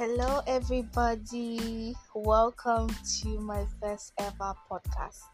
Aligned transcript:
Hello, 0.00 0.40
everybody. 0.46 1.94
Welcome 2.14 2.88
to 3.20 3.38
my 3.38 3.66
first 3.82 4.14
ever 4.16 4.54
podcast. 4.66 5.28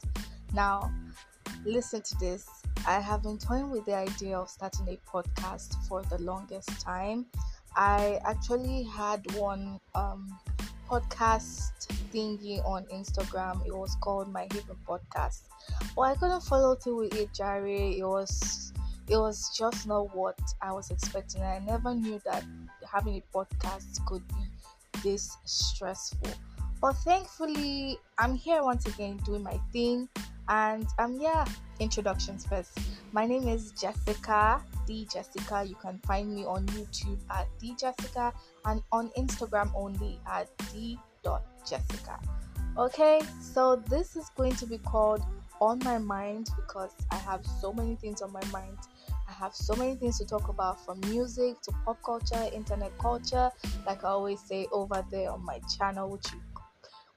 Now, 0.54 0.92
listen 1.64 2.02
to 2.02 2.18
this. 2.18 2.48
I 2.84 2.98
have 2.98 3.22
been 3.22 3.38
toying 3.38 3.70
with 3.70 3.84
the 3.84 3.94
idea 3.94 4.36
of 4.36 4.50
starting 4.50 4.88
a 4.88 4.98
podcast 5.08 5.76
for 5.86 6.02
the 6.02 6.20
longest 6.20 6.80
time. 6.80 7.26
I 7.76 8.18
actually 8.24 8.82
had 8.82 9.32
one 9.36 9.78
um, 9.94 10.36
podcast 10.90 11.86
thingy 12.12 12.58
on 12.66 12.86
Instagram. 12.86 13.64
It 13.68 13.72
was 13.72 13.96
called 14.00 14.32
My 14.32 14.48
Haven 14.52 14.78
Podcast. 14.84 15.42
But 15.94 16.02
I 16.02 16.16
couldn't 16.16 16.42
follow 16.42 16.74
through 16.74 17.02
with 17.02 17.14
it, 17.14 17.32
Jerry. 17.32 18.00
It 18.00 18.04
was 18.04 18.72
it 19.08 19.16
was 19.16 19.56
just 19.56 19.86
not 19.86 20.14
what 20.14 20.38
I 20.60 20.72
was 20.72 20.90
expecting. 20.90 21.42
I 21.42 21.60
never 21.60 21.94
knew 21.94 22.20
that 22.24 22.44
having 22.90 23.16
a 23.16 23.36
podcast 23.36 24.04
could 24.06 24.26
be 24.28 25.00
this 25.02 25.36
stressful. 25.44 26.32
But 26.80 26.92
thankfully, 26.98 27.98
I'm 28.18 28.34
here 28.34 28.62
once 28.62 28.86
again 28.86 29.18
doing 29.24 29.42
my 29.42 29.58
thing. 29.72 30.08
And 30.48 30.86
um, 30.98 31.18
yeah, 31.20 31.44
introductions 31.80 32.46
first. 32.46 32.78
My 33.12 33.26
name 33.26 33.48
is 33.48 33.72
Jessica, 33.72 34.62
the 34.86 35.06
Jessica. 35.12 35.64
You 35.64 35.74
can 35.76 35.98
find 36.06 36.34
me 36.34 36.44
on 36.44 36.66
YouTube 36.66 37.18
at 37.30 37.48
the 37.60 37.74
Jessica 37.78 38.32
and 38.64 38.82
on 38.92 39.10
Instagram 39.18 39.72
only 39.74 40.20
at 40.26 40.48
the 40.72 40.96
Jessica. 41.68 42.20
Okay, 42.78 43.20
so 43.40 43.76
this 43.88 44.16
is 44.16 44.30
going 44.36 44.54
to 44.56 44.66
be 44.66 44.78
called 44.78 45.22
On 45.60 45.78
My 45.84 45.98
Mind 45.98 46.50
because 46.56 46.92
I 47.10 47.16
have 47.16 47.44
so 47.60 47.72
many 47.72 47.96
things 47.96 48.22
on 48.22 48.32
my 48.32 48.44
mind 48.52 48.78
I 49.28 49.32
have 49.32 49.54
so 49.54 49.74
many 49.74 49.96
things 49.96 50.18
to 50.18 50.24
talk 50.24 50.48
about 50.48 50.84
from 50.84 51.00
music 51.00 51.60
to 51.62 51.72
pop 51.84 52.02
culture, 52.02 52.48
internet 52.52 52.96
culture, 52.98 53.50
like 53.86 54.04
I 54.04 54.08
always 54.08 54.40
say 54.40 54.66
over 54.72 55.04
there 55.10 55.30
on 55.30 55.44
my 55.44 55.60
channel, 55.76 56.10
which 56.10 56.32
you 56.32 56.40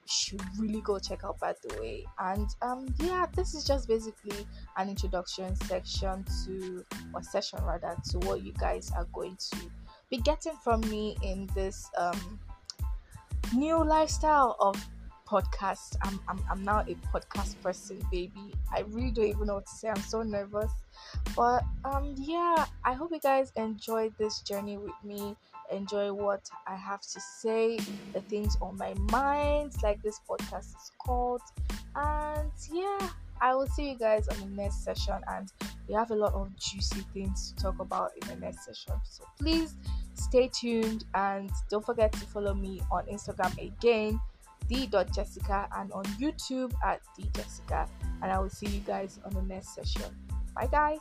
should 0.06 0.42
really 0.58 0.80
go 0.80 0.98
check 0.98 1.22
out 1.24 1.38
by 1.38 1.54
the 1.62 1.80
way. 1.80 2.04
And 2.18 2.48
um 2.62 2.92
yeah, 2.98 3.26
this 3.34 3.54
is 3.54 3.64
just 3.64 3.86
basically 3.86 4.46
an 4.76 4.88
introduction 4.88 5.54
section 5.54 6.24
to 6.44 6.84
or 7.14 7.22
session 7.22 7.62
rather 7.64 7.96
to 8.10 8.18
what 8.20 8.42
you 8.42 8.52
guys 8.54 8.90
are 8.96 9.06
going 9.12 9.36
to 9.52 9.70
be 10.10 10.16
getting 10.18 10.56
from 10.64 10.80
me 10.82 11.16
in 11.22 11.48
this 11.54 11.88
um 11.96 12.40
new 13.54 13.82
lifestyle 13.84 14.56
of 14.58 14.76
podcast. 15.30 15.96
I'm, 16.02 16.20
I'm, 16.28 16.40
I'm 16.50 16.64
now 16.64 16.80
a 16.80 16.96
podcast 17.12 17.60
person, 17.62 18.04
baby. 18.10 18.52
I 18.72 18.80
really 18.88 19.12
don't 19.12 19.26
even 19.26 19.46
know 19.46 19.54
what 19.54 19.66
to 19.66 19.72
say. 19.72 19.88
I'm 19.88 20.02
so 20.02 20.22
nervous. 20.22 20.72
But 21.36 21.62
um 21.84 22.14
yeah, 22.18 22.66
I 22.84 22.92
hope 22.92 23.10
you 23.12 23.20
guys 23.20 23.52
enjoyed 23.56 24.12
this 24.18 24.40
journey 24.40 24.76
with 24.76 24.94
me. 25.04 25.36
Enjoy 25.72 26.12
what 26.12 26.50
I 26.66 26.74
have 26.74 27.00
to 27.00 27.20
say, 27.20 27.78
the 28.12 28.20
things 28.22 28.56
on 28.60 28.76
my 28.76 28.94
mind, 29.10 29.72
like 29.82 30.02
this 30.02 30.20
podcast 30.28 30.74
is 30.76 30.90
called. 30.98 31.42
And 31.94 32.50
yeah, 32.72 33.08
I 33.40 33.54
will 33.54 33.68
see 33.68 33.90
you 33.90 33.98
guys 33.98 34.26
on 34.28 34.38
the 34.40 34.62
next 34.62 34.84
session 34.84 35.14
and 35.28 35.48
we 35.88 35.94
have 35.94 36.10
a 36.10 36.16
lot 36.16 36.34
of 36.34 36.54
juicy 36.56 37.04
things 37.14 37.52
to 37.52 37.62
talk 37.62 37.78
about 37.78 38.10
in 38.20 38.28
the 38.28 38.36
next 38.36 38.64
session. 38.64 38.94
So 39.04 39.24
please 39.38 39.76
stay 40.14 40.50
tuned 40.52 41.04
and 41.14 41.50
don't 41.70 41.86
forget 41.86 42.12
to 42.12 42.20
follow 42.26 42.52
me 42.52 42.82
on 42.90 43.06
Instagram 43.06 43.56
again 43.64 44.20
the.jessica 44.70 45.68
and 45.76 45.92
on 45.92 46.04
YouTube 46.18 46.72
at 46.84 47.00
the 47.18 47.24
Jessica. 47.34 47.88
And 48.22 48.30
I 48.30 48.38
will 48.38 48.48
see 48.48 48.66
you 48.66 48.80
guys 48.80 49.18
on 49.24 49.34
the 49.34 49.42
next 49.42 49.74
session. 49.74 50.16
Bye, 50.54 50.68
guys. 50.70 50.98